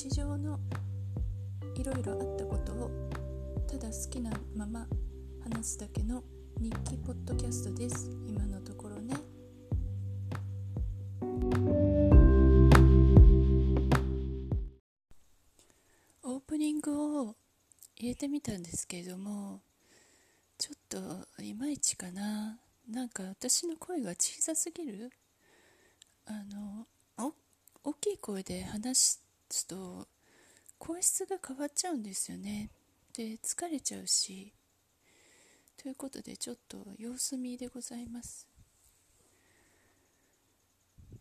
[0.00, 0.60] 日常の
[1.74, 2.88] いろいろあったことを
[3.66, 4.86] ただ好きなまま
[5.42, 6.22] 話すだけの
[6.60, 8.08] 日記ポッドキャストです。
[8.28, 9.16] 今のところね。
[16.22, 17.34] オープニングを
[17.96, 19.62] 入れてみたんですけれども
[20.58, 22.60] ちょっといまいちかな。
[22.88, 25.10] なんか私の声が小さすぎる？
[26.24, 26.86] あの
[27.82, 29.18] 大きい声で話
[29.50, 30.08] すと
[30.78, 32.70] 声質が変わっちゃうんですよね。
[33.16, 34.52] で疲れちゃうし。
[35.76, 38.48] ということでちょっと様子見でございます。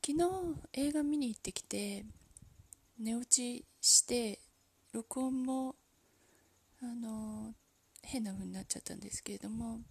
[0.06, 0.20] 昨日
[0.74, 2.06] 映画見に行ってきて
[3.00, 4.40] 寝落ちして
[4.94, 5.76] 録音も
[6.82, 7.54] あの
[8.04, 9.82] 変な風になっちゃったんですけれども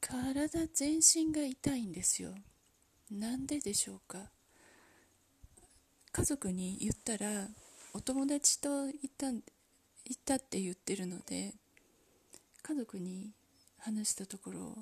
[0.00, 2.34] 体全身が痛いんですよ。
[3.10, 4.30] なんででしょうか？
[6.12, 7.48] 家族に言ったら
[7.94, 9.42] お友達と行った行っ
[10.24, 11.54] たって言ってるので
[12.62, 13.30] 家族に
[13.78, 14.78] 話したところ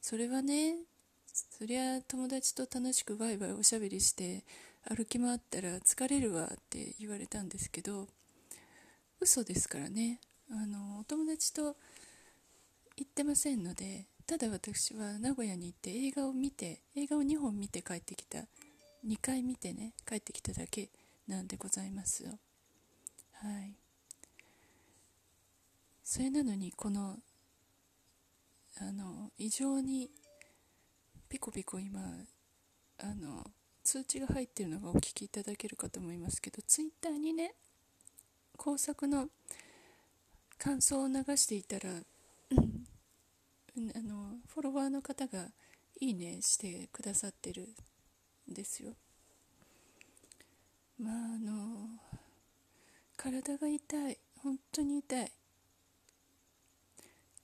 [0.00, 0.76] それはね
[1.26, 4.44] そりゃ友達と楽しくワイワイおしゃべりして
[4.84, 8.08] 歩き回ったら疲れるわって言われたんですけど
[9.20, 10.20] 嘘ですからね。
[10.50, 11.76] あのお友達と
[12.96, 18.38] 行ってませんのでただ私は名古屋に行って映画を見て映画を2本見て帰ってきた
[19.06, 20.90] 2回見てね帰ってきただけ
[21.26, 22.38] なんでございますよ。
[23.32, 23.74] はい。
[26.02, 27.18] それなのにこの
[28.80, 30.10] あの異常に
[31.28, 32.00] ピコピコ今
[32.98, 33.44] あの
[33.84, 37.54] 通知が入ってるのがお聞きいただけるかと思いますけどツイッターにね
[38.56, 39.28] 工作の
[40.58, 45.46] 感想を流していたら、うん、あのフォロワーの方が
[46.00, 47.68] いいねしてくださってる
[48.48, 48.92] ですよ。
[50.98, 51.88] まああの
[53.16, 54.18] 体が痛い。
[54.42, 55.32] 本当に痛い。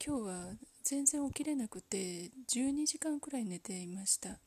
[0.04, 4.38] 今日は全然起きれなくて12時間くらい寝ていました。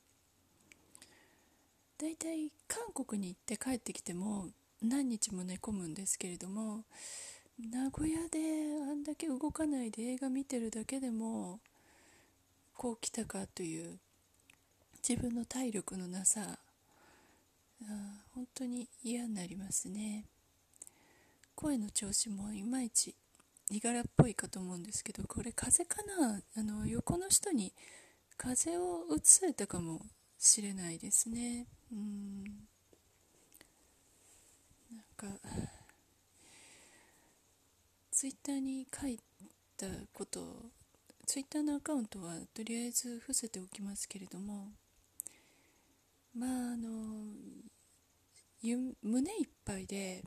[2.00, 4.50] だいたい韓国に行って帰ってきても
[4.84, 6.84] 何日も寝込むんですけれども
[7.59, 8.38] 名古屋で
[8.88, 11.59] あんだけ動かないで映画見てるだけでも
[12.75, 13.97] こう来たかという
[15.08, 16.59] 自分の体力のなさ
[18.34, 20.25] 本当に嫌になりますね。
[21.56, 23.16] 声の調子もいまいち
[23.69, 26.41] 身柄っぽいかと思うんですけどこれ風邪かな？
[26.56, 27.74] あの横の人に
[28.38, 30.02] 風邪をうつされたかも
[30.38, 31.68] しれないですね。
[31.91, 32.44] うん。
[34.91, 35.40] なんか
[38.12, 39.19] ツイッターに書い
[39.78, 40.40] たこと
[41.25, 44.69] ツイッターのアカウントはとりあえず伏せておきますけれども
[46.37, 46.87] まああの
[49.01, 50.23] 胸いっぱいで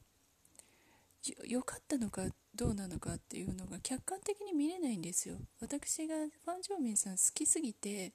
[1.47, 2.23] 良かったのか
[2.55, 5.37] どうなのかっていうのが客観的に見れないんですよ。
[5.61, 8.13] 私がファン・ジョーミンさん好きすぎて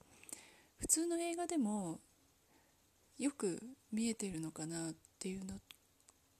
[0.78, 2.00] 普通の映画でも
[3.18, 3.60] よく
[3.92, 5.54] 見えてるのかなっていうの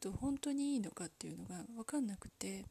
[0.00, 2.64] と本当にいいのかっていうのが分かんなくて。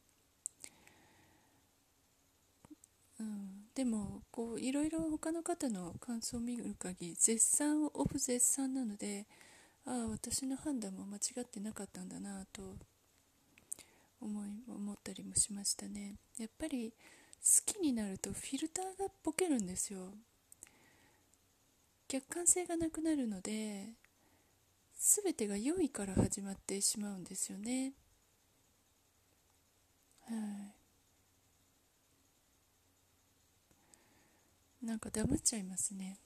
[3.18, 9.26] うん、でもこういろいろ他の方の感想を見る限り絶賛オブ絶賛なので
[9.86, 12.76] ああ私の判断も間違ってなかったんだなと
[14.20, 16.16] 思い思ったりもしましたね。
[16.38, 20.14] やっぱり好きになるとフィルターがボケるんですよ。
[22.08, 23.94] 客観性がなくなるので
[24.98, 27.92] 全てが良いから始まってしまうんですよね。
[30.28, 30.85] はい。
[34.86, 36.16] なんか黙っちゃいますね。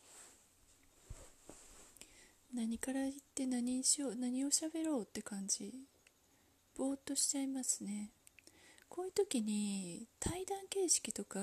[2.55, 5.73] 何から言って何にしよう何を喋ろうって感じ。
[6.77, 8.11] ぼーっとしちゃいますね。
[8.91, 11.41] こういう時に対談形式とか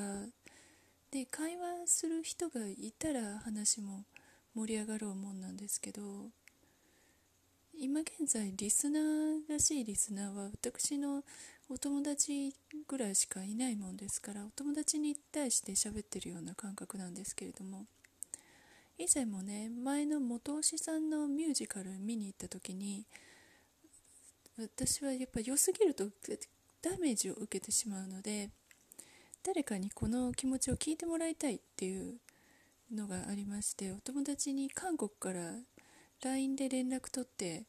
[1.09, 4.03] で会話する人がいたら話も
[4.53, 6.01] 盛り上がるもんなんですけど
[7.73, 11.23] 今現在リスナーらしいリスナーは私の
[11.69, 12.55] お友達
[12.87, 17.85] ぐらいしかいないもんですからお友達に対して喋ってるような感覚なんですけれども
[18.97, 23.05] 以前もね前の元押さんのミュージカル見に行った時に
[24.57, 26.05] 私はやっぱ良すぎると
[26.81, 28.49] ダメージを受けてしまうので
[29.45, 32.15] 誰かにこの気持ちを聞いてもらいたいっていう
[32.93, 35.51] のがありましてお友達に韓国から
[36.23, 37.65] LINE で連絡取って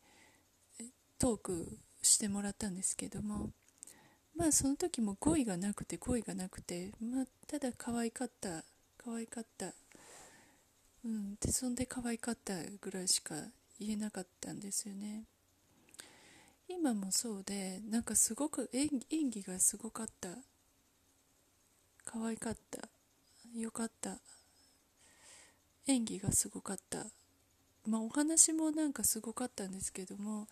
[1.19, 3.51] トークしてもらったんですけども
[4.39, 8.63] まあその時も語彙がなくて語彙がなくて、まあ、ただ可愛かった
[8.97, 9.73] 可愛かった。
[11.05, 13.35] うんでそんで可愛かったぐらいしか
[13.81, 15.25] 言えなかったんですよね。
[16.69, 20.29] 今もそうでなんかすごく演演技がすごかった。
[22.05, 22.89] 可愛かった。
[23.59, 24.19] よかった。
[25.89, 27.07] 演技がすごかった。
[27.87, 30.47] まあお話もなんかすごかったんですけども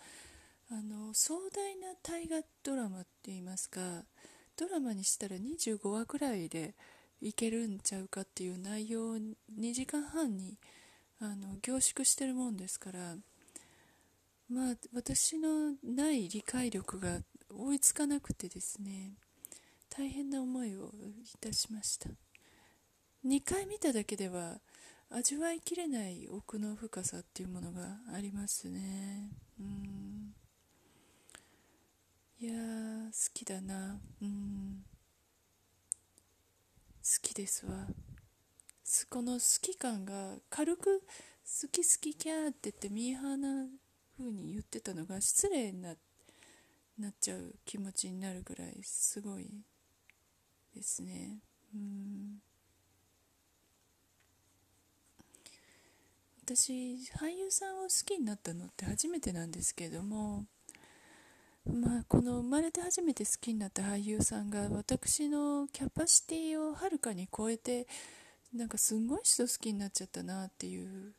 [0.71, 3.81] あの壮大な大河ドラマって言いますか
[4.57, 6.75] ドラマにしたら25話くらいで
[7.21, 10.59] いけるんちゃうかっていう内容を2時間半に
[11.21, 13.17] あの凝縮してるもんですから
[14.51, 17.21] まあ私のない理解力が
[17.51, 19.13] 追いつかなくてですね
[19.89, 20.91] 大変な思いを
[21.25, 22.11] いたしました。
[23.25, 24.61] 2回見ただけでは
[25.11, 29.31] 味わいきれない奥の深さっていうものがありますね。
[29.59, 30.26] うん。
[33.35, 34.01] きだな。
[34.21, 34.85] うん。
[37.03, 37.87] 好きですわ。
[39.11, 43.67] この好き感が軽く好き好きキャーって言ってミーハーな
[44.19, 45.95] 風に言ってたのが失礼にな
[46.99, 49.49] なっちゃう気持ちになるぐらいすごい
[50.75, 51.39] ですね。
[51.75, 52.39] うん。
[56.43, 56.73] 私
[57.19, 60.47] 俳優さんを好きになったのって初めてなんですけども
[61.67, 67.87] まあ、この生まれて初めて好きになった俳優さんが私のキャパシティをはるかに超えて
[68.55, 71.13] なんかすごい人好きになっちゃったなっていう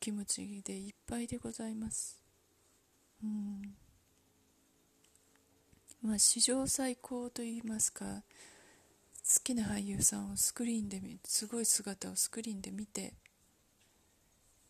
[0.00, 2.22] 気持ちでいっぱいでございます。
[3.22, 3.74] うん
[6.02, 13.12] まあ、史上最高といいますか好きな俳優さんをスクリーンで見すごい姿をスクリーンで見て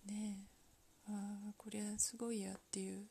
[0.07, 0.39] ね
[1.09, 1.13] えあ
[1.51, 3.07] あこれはすごいやっていう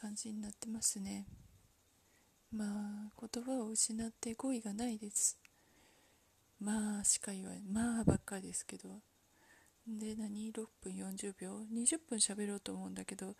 [0.00, 1.26] 感じになってますね。
[2.52, 5.38] まあ言葉を失って語彙がないです。
[6.60, 9.00] まあしか言わないまあばっかりですけど。
[9.86, 13.34] で何？6分40秒？20分喋ろうと思うんだけど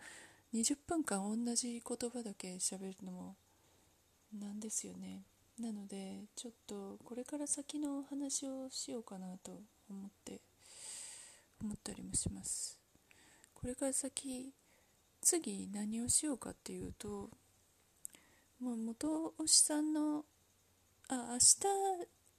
[0.53, 3.35] 20分間同じ言葉だけ喋るのも
[4.37, 5.23] なんですよね。
[5.59, 10.41] なのでちょっとこれから先の話をしようかなと思って
[11.61, 12.79] 思ったりもします。
[13.53, 14.53] これから先
[15.21, 17.29] 次何をしようかっていうと
[18.59, 20.25] もう元推しさんの
[21.09, 21.61] あ明日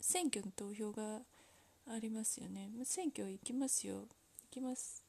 [0.00, 1.20] 選挙の投票が
[1.88, 2.70] ありますよね。
[2.84, 3.94] 選挙行きますよ。
[3.94, 4.06] 行
[4.50, 5.02] きます。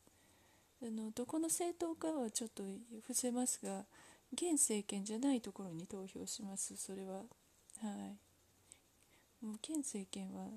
[0.81, 2.63] あのどこの政党かはちょっと
[3.01, 3.85] 伏せますが
[4.33, 6.75] 現政権じゃないところに投票します。
[6.77, 7.15] それは。
[7.15, 7.21] は
[7.81, 9.45] い。
[9.45, 10.47] もう現政権は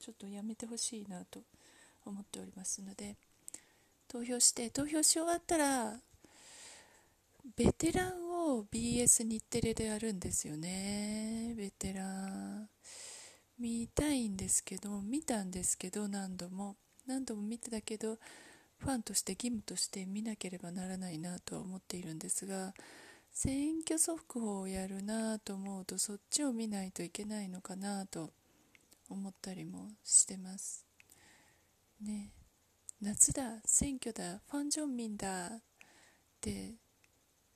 [0.00, 1.40] ちょっとやめてほしいなと
[2.04, 3.16] 思っておりますので
[4.08, 5.94] 投票して投票し終わったら
[7.56, 11.54] ベテランを BS 日テレでやるんですよね。
[11.56, 12.68] ベテラン
[13.58, 16.76] 見たいんですけど見たんですけど何度も。
[17.06, 18.18] 何度も見てたけど
[18.78, 22.72] ファンとして義務として見なければならないなとは思っているんですが
[23.30, 28.30] 選挙速報をやるなと思うとそっちを見ないといけないのかなと
[29.10, 30.86] 思ったりもしてます。
[32.00, 32.32] ね。
[33.02, 35.60] 夏だ選挙だファン・ジョンミンだっ
[36.40, 36.74] て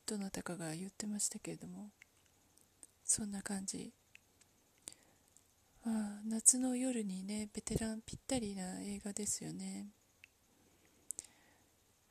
[0.08, 1.90] どなたかが言ってましたけれども
[3.04, 3.92] そんな感じ。
[5.84, 9.88] あ夏の夜にねベテランぴったりな映画ですよね。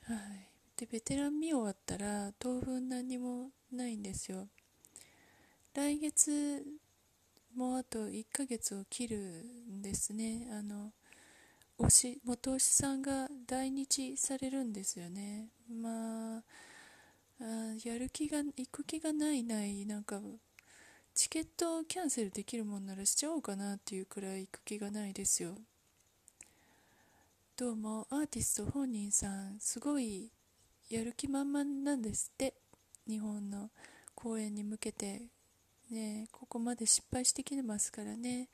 [0.03, 0.17] はい。
[0.77, 4.47] でベテラン見終わったら当分何もないんですよ。
[5.73, 6.63] 来月
[7.55, 9.17] もうあと1ヶ月を切る
[9.71, 10.47] んですね。
[10.51, 10.91] あの
[11.79, 15.49] 推し元推しさんが来日されるんですよね。
[15.67, 16.43] まあ
[17.39, 20.19] あやる気が行く気がないないなんか
[21.13, 25.55] チケットキャンセルできるもんならしちゃおうかなっていうくらい行く気がないですよ。
[27.55, 30.31] どうもアーティスト本人さんすごい
[30.89, 32.53] やる気満々なんですって。
[33.07, 33.69] 日本の
[34.13, 35.23] 公演に向けて。
[35.89, 38.49] ねここまで失敗してきてますからね。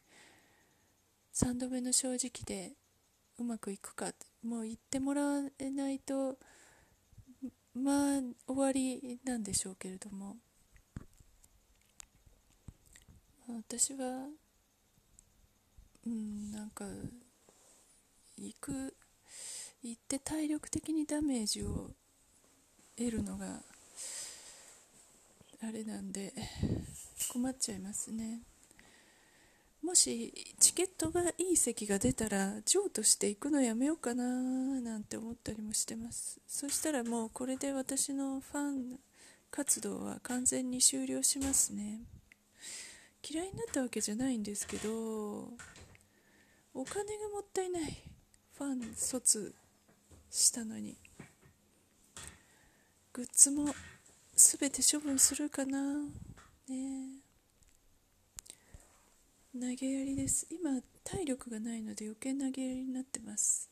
[1.33, 2.73] 3度目の正直で
[3.39, 4.11] うまくいくか。
[4.43, 6.37] もう言ってもらえないと
[7.75, 10.37] まあ終わりなんでしょうけれども
[13.47, 14.27] 私は
[16.05, 16.85] うんなんか
[18.37, 18.95] 行く
[19.81, 21.91] 行って体力的にダメージを
[22.97, 23.61] 得るのが
[25.61, 26.33] あれなんで
[27.31, 28.41] 困っちゃいますね。
[29.83, 36.39] もしチケットがいい席が出たら譲渡していくのやめようかななんて思ったりもしてます。
[36.47, 38.99] そしたらもうこれで私のファン
[39.51, 41.99] 活動は完全に終了しますね。
[43.29, 45.49] 嫌いになったわけじゃないんですけど
[46.73, 47.97] お金がもったいない。
[48.57, 49.53] ファン卒
[50.31, 50.97] したのに。
[53.11, 53.75] グッズも
[54.35, 55.93] 全て処分するかな。
[56.69, 57.19] ね。
[57.19, 57.22] え
[59.53, 60.48] 投げやりです。
[60.50, 63.69] 今体力がないので余計投げやりになってます。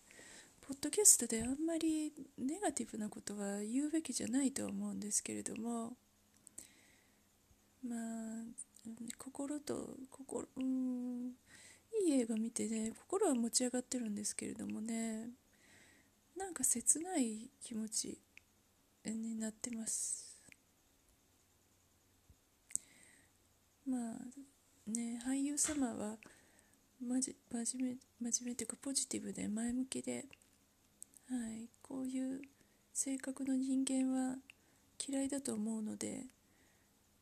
[0.62, 5.94] ポッドキャストであんまりネガティブなことは言うべきじゃないと思うんですけれども
[7.84, 8.44] まあ
[9.18, 11.32] 心と心うん
[12.06, 15.30] いい映画見てね心は持ち上がってるんですけれどもね
[16.38, 18.20] なんか切ない気持ち
[19.04, 20.38] になってます。
[23.88, 24.14] まあ
[24.88, 26.16] ね俳優様は
[27.06, 30.26] まじ真面目真面目というかポジティブで前向きで、
[31.30, 32.42] はい、こういう
[32.94, 34.36] 性格の人間は
[35.08, 36.26] 嫌いだと思うので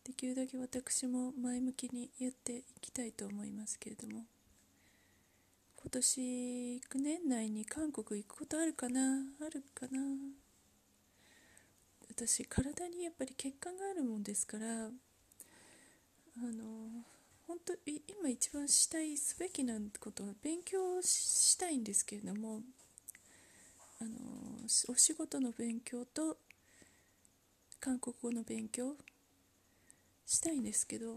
[0.03, 4.23] できるだけ私も前向きにやっていきたいと思いますけれども
[5.81, 9.99] 今年9年内に韓国行くことあるかなあるかな。
[12.09, 14.91] 私体にやっぱり血管があるもんですからあ
[16.41, 17.05] の
[17.49, 22.61] 本当今一番したいすべきなことは勉強したいんですけれども
[23.99, 24.11] あの
[24.87, 26.37] お仕事の勉強と
[27.79, 28.93] 韓国語の勉強
[30.27, 31.15] したいんですけど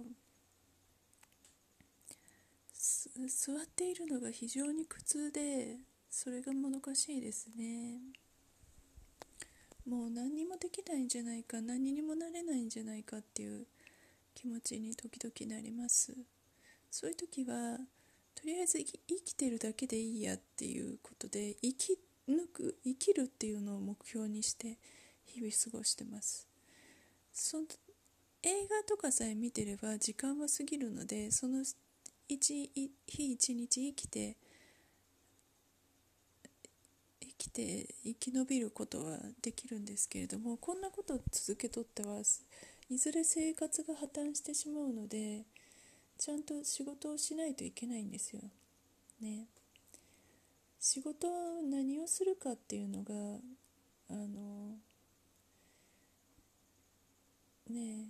[2.73, 5.77] 座っているのが非常に苦痛で
[6.09, 7.99] それがもどかしいですね。
[9.87, 13.67] もう何にもできないんじゃないか何にもなれないんじゃないかっていう
[14.43, 16.13] 気持ちに時々なります。
[16.91, 17.79] そういう時は
[18.35, 24.79] とりあえず生きてるだけでいいやっていうことで生き抜く生きるっていうのを目標にして
[25.27, 26.49] 日々過ごしてます。
[27.33, 27.67] その
[28.43, 31.63] 映画とかさえ見てれば時間は過ぎるのでその
[32.29, 32.91] 一日
[33.33, 34.37] 一日生きて
[37.21, 42.19] 生きて生き延びることはできるんですけれどもこんなことを続けとっては
[42.89, 45.45] いずれ生活が破綻してしまうので
[46.19, 48.43] ちゃんと仕事をしないといけないんですよ。
[49.21, 49.47] ね。
[50.79, 53.15] 仕事を何をするかっていうのが
[54.11, 54.77] あの
[57.71, 58.09] ね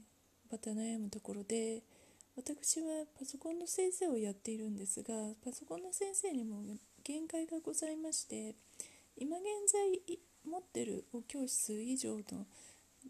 [0.50, 1.82] また悩むところで
[2.34, 5.12] 私はパソコンの先生をやっているんですが
[5.44, 6.62] パソコンの先生にも
[7.04, 8.54] 限界がございまして
[9.16, 10.18] 今現在
[10.50, 12.46] 持ってるお教室以上の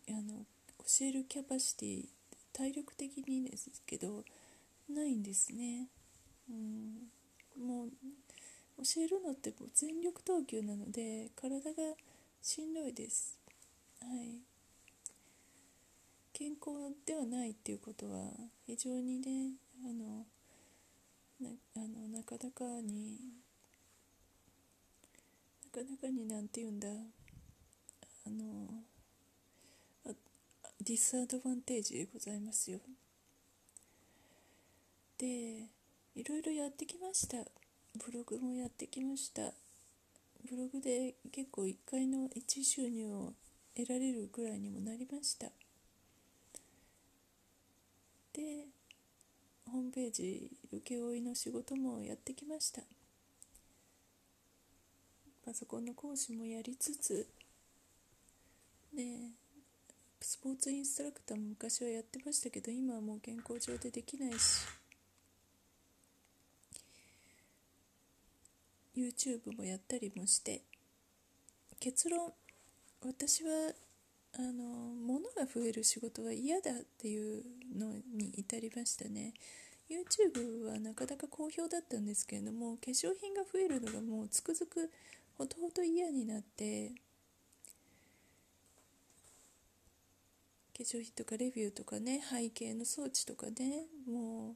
[0.09, 0.45] あの
[0.83, 2.05] 教えるキャパシティ
[2.53, 4.25] 体力的にですけど
[4.89, 5.89] ないんですね、
[6.51, 7.89] うん、もう
[8.85, 11.95] 教えるのってもう全力投球なので体が
[12.41, 13.39] しんどいです。
[14.01, 14.41] はい。
[16.33, 18.33] 健康ではないっていうことは
[18.67, 19.53] 非常にね
[19.85, 20.27] あの
[21.41, 23.19] なあのなかなかに
[25.65, 26.89] なかなかに何て言うんだ。
[28.25, 28.83] あの
[30.85, 32.81] ディスアドバンテージでございますよ。
[35.17, 35.69] で
[36.17, 37.37] いろいろやってきました。
[38.05, 39.43] ブログもやってきました。
[40.51, 43.33] ブログで結構1回の1収入を
[43.77, 45.47] 得られるぐらいにもなりました。
[48.33, 48.67] で
[49.71, 52.83] ホームページ請負の仕事もやってきました。
[55.45, 57.29] パソコンの講師もやりつつ
[58.93, 59.31] ね
[60.23, 64.67] スポーツインストラクターも昔はやってましたけど今はもう健康上でできないし。
[68.95, 70.63] YouTube もやったりもして。
[71.81, 72.33] 結論
[73.01, 73.73] 私は
[74.35, 77.43] あの物が増える仕事は嫌だっていう
[77.77, 79.35] のに至りましたね。
[79.91, 84.91] YouTube はなかなか好評だったんですけれども化粧品が増えるのがもうつくづく
[85.37, 86.93] ほとほと嫌になって
[90.77, 94.55] 化粧品とかレビューとかね背景の装置とかねもう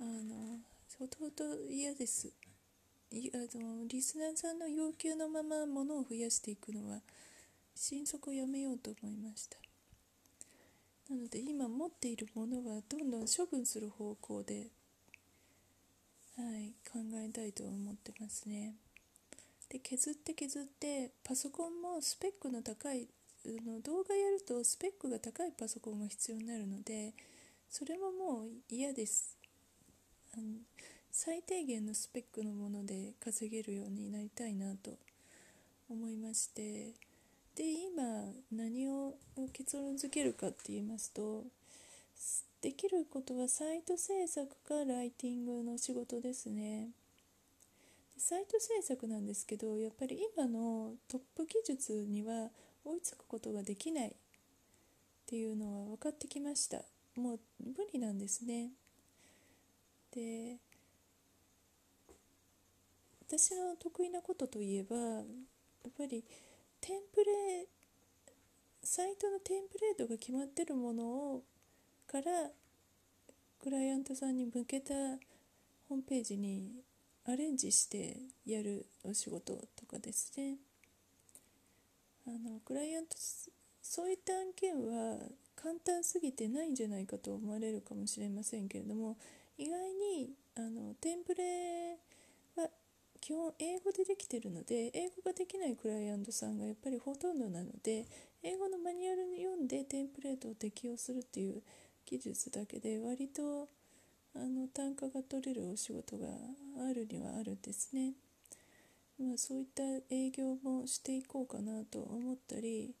[0.00, 0.58] あの
[0.98, 2.32] ほとほと嫌です
[3.10, 7.00] いあのリスナーさんの要求のまま物を増やしていくのは
[7.74, 9.56] 心底やめようと思いました
[11.08, 14.66] なので今持っているものはどんどん処分する方向で
[16.36, 18.74] はい考えたいと思ってますね。
[19.68, 23.08] で削って削ってパソコンもスペックの高い
[23.44, 27.14] の動画やるとスペックが高いパソコンが必要になるので
[27.70, 29.36] それももう嫌です。
[31.10, 34.92] 最低限のスペックのもので稼げるようになりたいなと
[35.90, 36.92] 思いまして。
[37.56, 38.02] で今
[38.52, 39.14] 何を
[39.52, 41.42] 結論付けるかって言いますと
[42.60, 46.90] できることはサイト制作かライティングの仕事ですね。
[48.16, 52.50] サイト制作なんですけどやっぱり今のトップ技術には
[52.88, 54.12] 追いつくことができないっ
[55.26, 56.78] ていうのは分かってきました。
[57.16, 58.70] もう無理なんですね。
[60.14, 60.56] で
[63.26, 65.24] 私の得意なことといえばやっ
[65.96, 66.24] ぱり
[66.80, 67.66] テンプレ
[68.82, 71.04] サイトのテンプレートが決まってるもの
[71.34, 71.42] を
[72.06, 72.50] から
[73.62, 74.94] クライアントさんに向けた
[75.88, 76.70] ホームページに
[77.26, 78.16] アレンジして
[78.46, 80.56] やるお仕事とかですね。
[82.28, 83.16] あのクライアント
[83.80, 85.16] そういった案件は
[85.56, 89.16] 簡単すぎてないんじゃないかと思われるかもしれませんけれども
[89.56, 91.96] 意外にあのテンプレ
[92.56, 92.68] は
[93.18, 98.04] 基本英語でできてるので英語ができないクライアントさんがやっぱりほとんどなので
[98.42, 101.62] 英語のマニュアルに読んでテンプレートを適用するっていう
[102.04, 103.68] 技術だけで割と
[104.36, 106.26] あの単価が取れるお仕事が
[106.88, 108.12] あるにはあるんですね。
[109.20, 109.82] まあ、そういった
[110.14, 112.94] 営業もしていこうかなと思ったり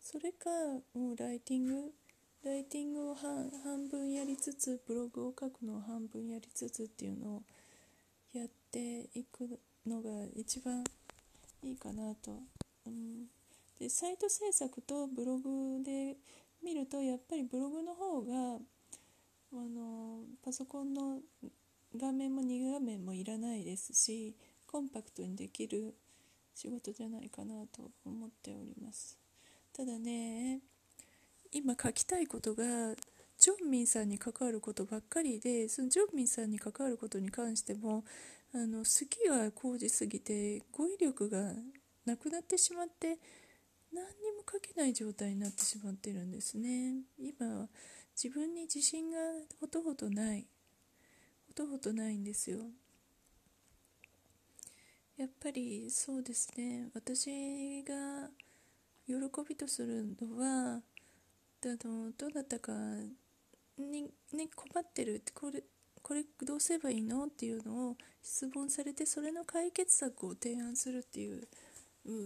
[0.00, 0.48] それか
[0.94, 1.92] もうライティング
[2.44, 7.42] ライティングを半分やりつつブログを書くのを半分やりつつっていうのを
[8.32, 10.84] やっていくのが一番
[11.62, 12.30] いいかなと、
[12.86, 12.90] う。
[12.90, 13.26] ん、
[13.78, 16.16] でサイト制作とブログで
[16.64, 18.58] 見るとやっぱりブログの方が
[19.52, 21.18] あのパソコンの
[21.96, 24.34] 画面も2画面もいらないですし
[24.70, 25.94] コンパクトにできる
[26.54, 29.18] 仕事じゃないかなと思っております。
[29.72, 30.60] ただね
[31.52, 32.64] 今書きたいことが
[33.38, 38.04] ジョンミンさんに関わることばっかりでそのジョンミンさんに関わることに関しても
[38.52, 41.52] あの好きが高じすぎて語彙力が
[42.04, 43.18] なくなってしまって
[43.92, 46.94] 何にも書けない状態になってしまってるんですね。
[47.18, 47.68] 今
[48.20, 49.18] 自分に自信が
[49.60, 50.46] ほとほとない
[51.46, 52.58] ほとほとないんですよ。
[55.18, 56.88] やっぱりそうですね。
[56.94, 58.30] 私が
[59.04, 59.14] 喜
[59.48, 62.72] びとするのはあのどなたか
[63.76, 64.02] に、
[64.32, 65.64] ね、困ってるってこれ
[66.02, 67.24] これどうすればいいの？
[67.26, 71.48] っていうのを質問されてそれの解決策を提案するっていう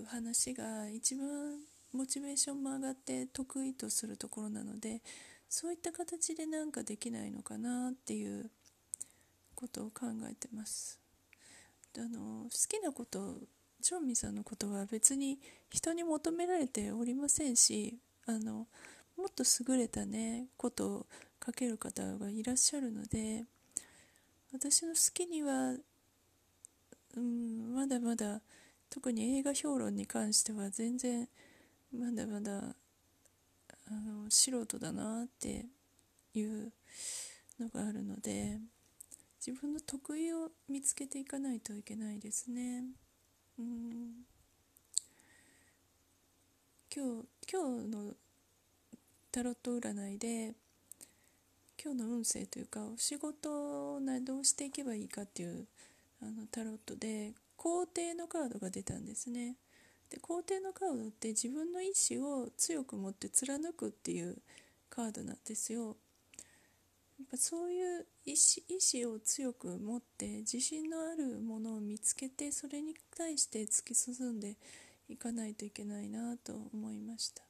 [0.07, 1.61] 話が一番
[1.95, 5.01] モチベーションも上がって得意とするところなので
[5.49, 8.51] そういった形でなんかできないのかなっていう
[9.55, 11.02] ことを考えてます。
[11.99, 13.37] あの好きなこと
[13.83, 15.39] チョンミさんのことは別に
[15.71, 18.67] 人に求められておりませんしあの
[19.17, 21.07] もっと優れたねことを
[21.45, 23.45] 書ける方がいらっしゃるので
[24.53, 25.75] 私の好きには、
[27.17, 28.41] うん、まだまだ
[28.89, 31.29] 特に映画評論に関しては全然
[31.93, 32.77] まだまだ
[33.89, 35.67] あの素人だなって
[36.35, 36.73] いう
[37.59, 38.59] のがあるので
[39.45, 42.85] 自分の得意を見つけていかないといけないですね。
[43.59, 44.23] うん。
[46.95, 48.15] 今日今日の
[49.33, 50.55] タロット占いで
[51.83, 55.67] 今日の運勢というかお仕事をどうしていけばいいかっていう
[56.23, 59.57] あのタロットで皇帝のカードが出たんですね。
[60.09, 64.39] で皇帝のカードって自分の意志を強く持って貫くっていう
[64.89, 65.97] カードなんですよ。
[67.23, 74.57] っぱそういう意志意志を強く持って自信のあるものを見つけてそれに対して突き進んで
[75.09, 77.43] いかないといけないなと思いました。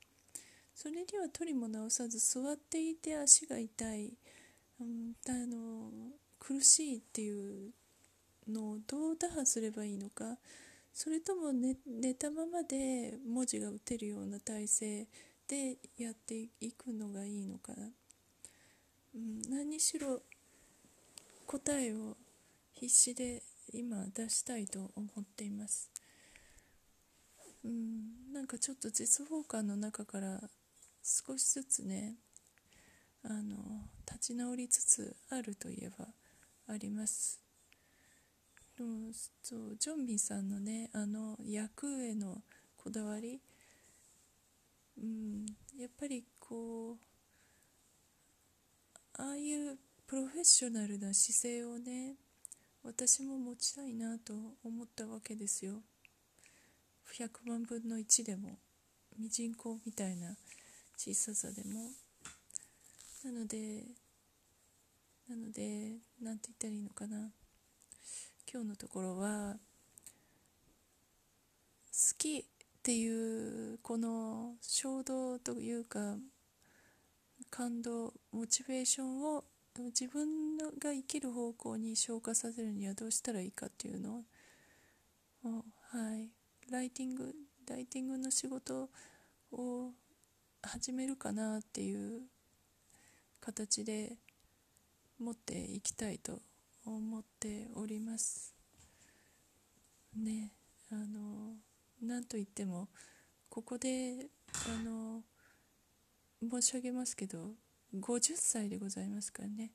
[0.74, 4.12] それには取りも直さず座っていて足が痛い、
[4.80, 5.90] うん、あの
[6.38, 7.72] 苦しいっていう
[8.48, 10.38] のをどう打破すればいいのか。
[10.92, 15.06] それとも寝寝たままで文字が打てるような体勢
[15.48, 17.88] でやっていくのがいいのかな、
[19.14, 20.22] うん、何しろ
[21.46, 22.16] 答えを
[22.72, 25.90] 必死で今出したいと思っています。
[27.64, 30.40] うんなんかちょっと絶望感の中から
[31.03, 32.16] 少しずつね
[33.22, 33.57] あの
[34.07, 36.09] 立ち直りつつあるといえば
[36.66, 37.40] あります。
[38.77, 42.42] でもそうジョンミンさんのねあの役への
[42.77, 43.40] こだわり、
[44.98, 45.46] うん、
[45.79, 47.12] やっぱりこう
[49.22, 52.16] ああいうプロフェッショナルな姿勢をね
[52.82, 54.32] 私も持ちたいなと
[54.64, 55.74] 思ったわけですよ。
[57.16, 58.58] 100万分の1でも
[59.16, 60.35] ミジンコみたいな
[60.96, 61.92] 小ささでも。
[63.24, 63.85] なので
[65.28, 67.30] なので何て言ったらいいのかな。
[68.52, 69.54] 今日のところは
[71.92, 72.44] 好きっ
[72.82, 76.16] ていうこの衝動というか
[77.53, 79.45] 感動モチベーションを
[79.77, 84.23] 自分が生きる方向に消化させるにはどうしたらいいかっていうの
[85.45, 86.31] をはい。
[86.71, 87.35] ライティング
[87.69, 88.88] ライティングの仕事
[89.53, 89.91] を
[90.62, 92.23] 始めるかなっていう
[93.38, 94.17] 形で
[95.19, 96.41] 持っていきたいと
[96.87, 98.55] 思っております。
[100.17, 100.53] ね
[100.91, 101.57] あの
[102.01, 102.88] 何と言っても
[103.51, 104.29] ここで
[104.67, 105.23] あの
[106.50, 107.52] 申し上げますけど
[107.94, 109.72] 50歳でございますからね。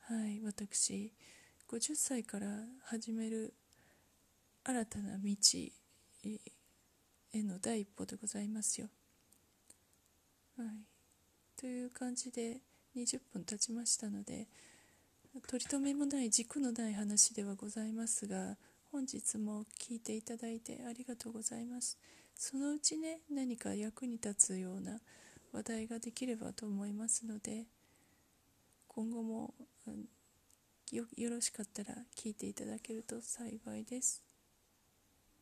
[0.00, 1.12] はい私
[1.68, 2.46] 50歳から
[2.84, 3.54] 始める
[4.62, 5.34] 新たな道
[7.32, 8.88] への第一歩でございますよ。
[10.56, 10.66] はい。
[11.56, 12.60] という感じで
[12.96, 14.46] 20分経ちましたので
[15.48, 18.56] 取り留めもない軸のない話ではございますが
[18.92, 21.98] 本日も聞いていただいてありがとうございます。
[22.36, 25.00] そのうちね何か役に立つような
[25.54, 27.66] 話題ができればと思いますので
[28.88, 29.54] 今後も
[30.90, 34.23] よろしかったら聞いていただけると幸いです。